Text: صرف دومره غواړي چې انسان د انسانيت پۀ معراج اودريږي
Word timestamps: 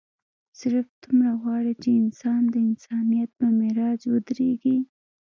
صرف 0.59 0.85
دومره 1.03 1.31
غواړي 1.41 1.73
چې 1.81 1.89
انسان 2.01 2.41
د 2.49 2.55
انسانيت 2.67 3.29
پۀ 3.37 3.47
معراج 3.59 3.99
اودريږي 4.11 4.77